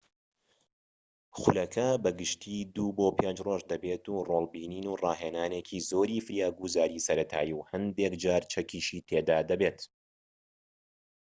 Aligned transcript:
خولەکە 1.39 1.87
بە 2.03 2.11
گشتی 2.19 2.57
٢-٥ 2.75 3.39
رۆژ 3.47 3.61
دەبێت 3.71 4.03
و 4.07 4.15
ڕۆڵ 4.29 4.45
بینین 4.53 4.85
و 4.89 4.99
ڕاهێنانێکی 5.03 5.85
زۆری 5.89 6.23
فریاگوزاریی 6.25 7.03
سەرەتایی 7.07 7.55
و 7.57 7.65
هەندێكجار 7.71 8.41
چەکیشی 8.53 9.03
تێدا 9.07 9.39
دەبێت 9.49 9.79